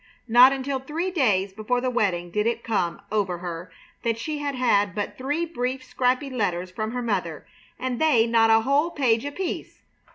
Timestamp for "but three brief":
4.95-5.83